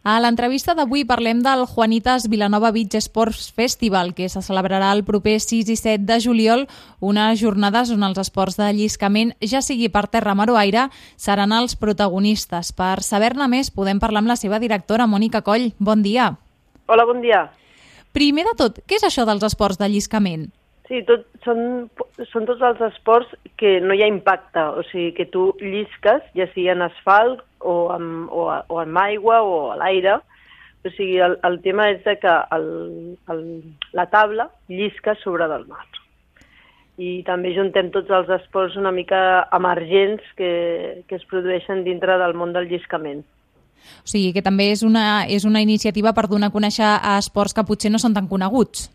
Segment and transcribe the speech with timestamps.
[0.00, 5.34] A l'entrevista d'avui parlem del Juanitas Vilanova Beach Sports Festival, que se celebrarà el proper
[5.44, 6.62] 6 i 7 de juliol,
[7.04, 10.86] unes jornades on els esports de lliscament, ja sigui per terra, mar o aire,
[11.20, 12.72] seran els protagonistes.
[12.72, 15.74] Per saber-ne més, podem parlar amb la seva directora, Mònica Coll.
[15.76, 16.32] Bon dia.
[16.88, 17.50] Hola, bon dia.
[18.16, 20.48] Primer de tot, què és això dels esports de lliscament?
[20.90, 21.86] Sí, tot, són,
[22.32, 23.30] són tots els esports
[23.60, 27.92] que no hi ha impacte, o sigui, que tu llisques, ja sigui en asfalt, o
[27.94, 30.18] amb, o, o amb aigua o a l'aire.
[30.82, 32.66] O sigui, el, el tema és de que el,
[33.30, 33.40] el,
[33.94, 35.86] la taula llisca sobre del mar.
[36.98, 42.34] I també juntem tots els esports una mica emergents que, que es produeixen dintre del
[42.34, 43.22] món del lliscament.
[44.02, 47.54] O sigui, que també és una, és una iniciativa per donar a conèixer a esports
[47.54, 48.90] que potser no són tan coneguts.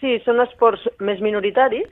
[0.00, 1.88] Sí, són esports més minoritaris,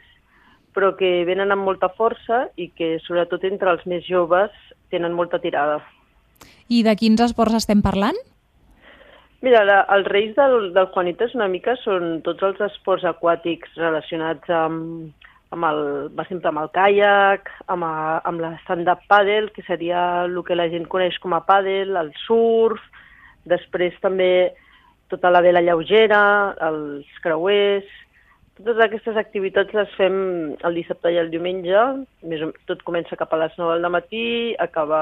[0.77, 4.53] però que venen amb molta força i que, sobretot entre els més joves,
[4.93, 5.81] tenen molta tirada.
[6.69, 8.19] I de quins esports estem parlant?
[9.45, 14.49] Mira, la, els reis del, del Juanitas una mica són tots els esports aquàtics relacionats
[14.49, 15.13] amb,
[15.53, 15.81] amb el,
[16.17, 20.57] per exemple, amb el caiac, amb, a, amb la stand-up paddle, que seria el que
[20.57, 22.81] la gent coneix com a paddle, el surf,
[23.49, 24.55] després també
[25.13, 26.23] tota la vela lleugera,
[26.69, 27.87] els creuers,
[28.55, 30.17] totes aquestes activitats les fem
[30.63, 31.81] el dissabte i el diumenge,
[32.23, 34.27] més o, tot comença cap a les 9 del matí,
[34.63, 35.01] acaba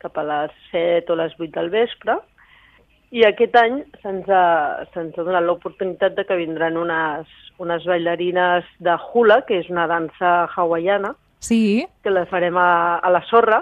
[0.00, 2.16] cap a les 7 o les 8 del vespre,
[3.14, 4.44] i aquest any se'ns ha,
[4.90, 7.28] se ha donat l'oportunitat de que vindran unes,
[7.62, 11.12] unes bailarines de hula, que és una dansa hawaiana,
[11.44, 11.84] sí.
[12.02, 13.60] que la farem a, a la sorra,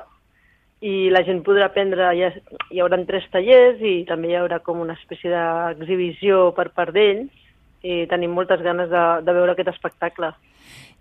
[0.82, 2.32] i la gent podrà aprendre, hi, ha,
[2.74, 7.30] hi haurà tres tallers i també hi haurà com una espècie d'exhibició per part d'ells,
[7.82, 10.32] i tenim moltes ganes de, de veure aquest espectacle.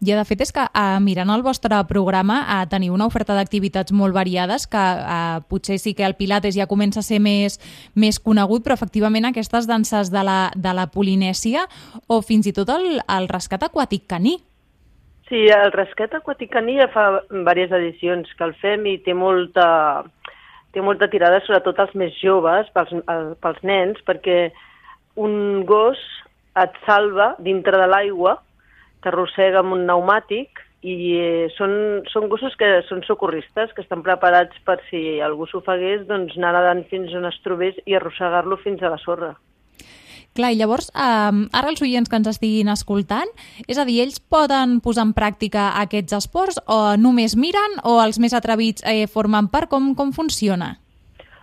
[0.01, 3.93] I de fet és que eh, mirant el vostre programa eh, teniu una oferta d'activitats
[3.93, 7.59] molt variades que eh, potser sí que el Pilates ja comença a ser més,
[7.93, 11.67] més conegut, però efectivament aquestes danses de la, de la Polinèsia
[12.09, 14.39] o fins i tot el, el rescat aquàtic caní.
[15.31, 20.03] Sí, el rescat ja fa diverses edicions que el fem i té molta,
[20.75, 22.91] té molta tirada, sobretot als més joves, pels,
[23.39, 24.51] pels nens, perquè
[25.15, 26.01] un gos
[26.59, 28.41] et salva dintre de l'aigua,
[29.05, 34.59] t'arrossega amb un pneumàtic i eh, són, són gossos que són socorristes, que estan preparats
[34.67, 38.91] per si algú s'ofegués, doncs anar nedant fins on es trobés i arrossegar-lo fins a
[38.91, 39.31] la sorra.
[40.37, 43.31] Clar, i llavors, eh, ara els oients que ens estiguin escoltant,
[43.67, 48.19] és a dir, ells poden posar en pràctica aquests esports o només miren o els
[48.19, 49.69] més atrevits eh, formen part?
[49.69, 50.77] Com, com funciona?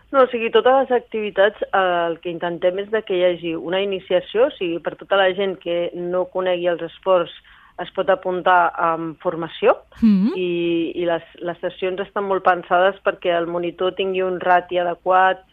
[0.08, 3.54] No, o sigui, totes les activitats eh, el que intentem és de que hi hagi
[3.56, 7.34] una iniciació, o sigui, per tota la gent que no conegui els esports
[7.78, 10.32] es pot apuntar amb formació mm -hmm.
[10.36, 15.44] i, i les, les sessions estan molt pensades perquè el monitor tingui un rati adequat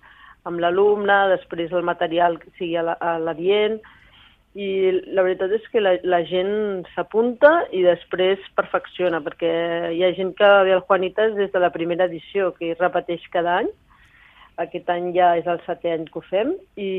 [0.46, 3.80] amb l'alumne, després el material sigui l'adient,
[4.56, 4.68] i
[5.12, 9.52] la veritat és que la, la gent s'apunta i després perfecciona, perquè
[9.92, 13.58] hi ha gent que ve al Juanitas des de la primera edició, que repeteix cada
[13.64, 13.74] any,
[14.64, 16.92] aquest any ja és el setè any que ho fem i,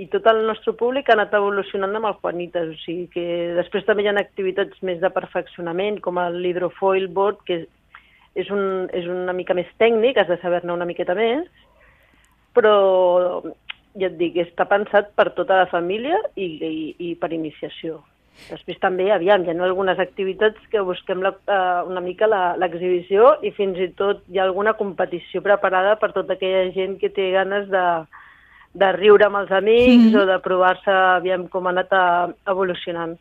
[0.00, 3.26] i tot el nostre públic ha anat evolucionant amb el Juanitas, o sigui que
[3.58, 7.60] després també hi ha activitats més de perfeccionament com l'hidrofoil board, que
[8.34, 11.44] és, un, és una mica més tècnic, has de saber-ne una miqueta més,
[12.54, 13.42] però
[13.94, 18.00] ja et dic, està pensat per tota la família i, i, i per iniciació.
[18.48, 22.26] Després també, aviam, hi ha algunes activitats que busquem la, uh, una mica
[22.58, 27.12] l'exhibició i fins i tot hi ha alguna competició preparada per tota aquella gent que
[27.14, 27.84] té ganes de,
[28.74, 30.18] de riure amb els amics mm.
[30.18, 32.04] o de provar-se, aviam, com ha anat a,
[32.50, 33.14] evolucionant.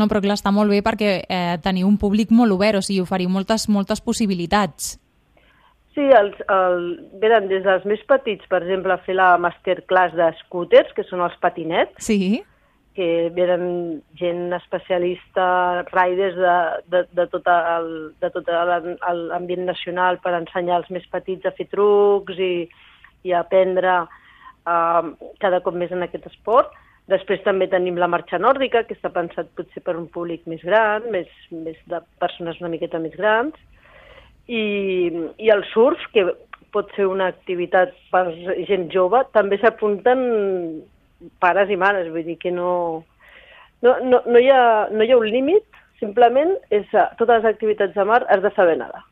[0.00, 3.02] No, però clar, està molt bé perquè eh, teniu un públic molt obert, o sigui,
[3.04, 4.96] oferiu moltes, moltes possibilitats.
[5.98, 6.84] Sí, els, el,
[7.18, 11.24] venen des dels més petits, per exemple, a fer la masterclass de scooters, que són
[11.26, 11.98] els patinets.
[12.06, 12.38] Sí
[12.98, 15.44] que venen gent especialista,
[15.92, 16.54] riders de,
[16.90, 17.86] de, de tot el,
[18.18, 22.66] de tot l'ambient nacional per ensenyar als més petits a fer trucs i,
[23.22, 26.74] i a aprendre uh, cada cop més en aquest esport.
[27.06, 31.06] Després també tenim la marxa nòrdica, que està pensat potser per un públic més gran,
[31.14, 33.54] més, més de persones una miqueta més grans,
[34.48, 34.62] i,
[35.38, 36.24] i el surf, que
[36.72, 38.26] pot ser una activitat per
[38.68, 40.24] gent jove, també s'apunten
[41.42, 43.04] pares i mares, vull dir que no,
[43.84, 45.64] no, no, no, hi, ha, no hi ha un límit,
[46.00, 49.04] simplement és a totes les activitats de mar has de saber nedar.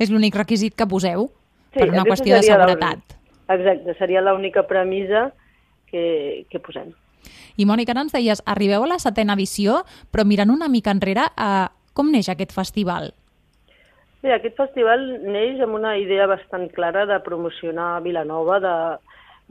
[0.00, 3.16] És l'únic requisit que poseu sí, per una qüestió de seguretat.
[3.52, 5.28] Exacte, seria l'única premissa
[5.90, 6.90] que, que posem.
[7.56, 9.80] I Mònica, ara ens deies, arribeu a la setena edició,
[10.12, 13.14] però mirant una mica enrere, eh, com neix aquest festival?
[14.24, 18.76] Bé, aquest festival neix amb una idea bastant clara de promocionar Vilanova, de,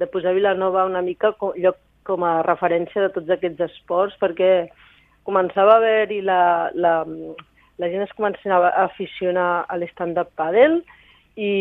[0.02, 4.50] de posar Vilanova una mica com, lloc com a referència de tots aquests esports, perquè
[5.26, 6.40] començava a haver-hi la,
[6.74, 6.96] la,
[7.82, 10.82] la gent es començava a aficionar a l'stand-up paddle
[11.36, 11.52] i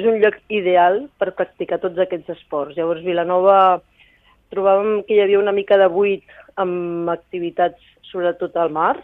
[0.00, 2.76] és un lloc ideal per practicar tots aquests esports.
[2.76, 3.80] Llavors, Vilanova
[4.52, 6.24] trobàvem que hi havia una mica de buit
[6.60, 8.94] amb activitats sobretot al mar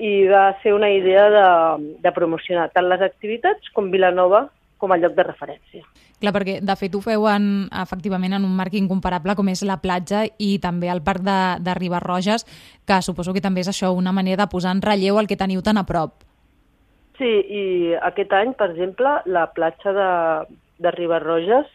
[0.00, 1.48] i va ser una idea de,
[2.00, 4.46] de promocionar tant les activitats com Vilanova
[4.80, 5.84] com a lloc de referència.
[6.20, 9.78] Clar, perquè de fet ho feu en, efectivament en un marc incomparable com és la
[9.80, 12.46] platja i també el parc de, de Ribarroges,
[12.88, 15.60] que suposo que també és això una manera de posar en relleu el que teniu
[15.64, 16.24] tan a prop.
[17.20, 17.64] Sí, i
[18.00, 20.10] aquest any, per exemple, la platja de,
[20.80, 21.68] de Ribarroges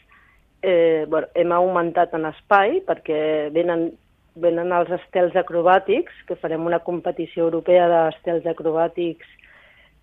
[0.66, 3.92] eh, bueno, hem augmentat en espai perquè venen,
[4.36, 9.28] venen els estels acrobàtics, que farem una competició europea d'estels acrobàtics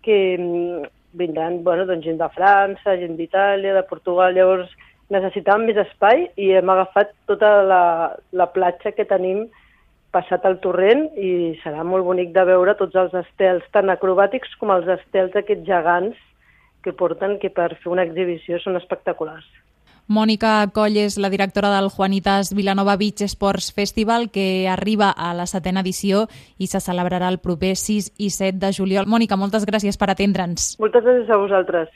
[0.02, 0.88] que mm,
[1.19, 4.73] vindran bueno, doncs gent de França, gent d'Itàlia, de Portugal, llavors
[5.12, 7.82] necessitàvem més espai i hem agafat tota la,
[8.32, 9.44] la platja que tenim
[10.12, 14.73] passat al torrent i serà molt bonic de veure tots els estels, tant acrobàtics com
[14.75, 16.19] els estels d'aquests gegants
[16.85, 19.46] que porten, que per fer una exhibició són espectaculars.
[20.08, 25.46] Mònica Coll és la directora del Juanitas Vilanova Beach Sports Festival que arriba a la
[25.46, 26.26] setena edició
[26.58, 29.06] i se celebrarà el proper 6 i 7 de juliol.
[29.06, 30.76] Mònica, moltes gràcies per atendre'ns.
[30.82, 31.88] Moltes gràcies a vosaltres.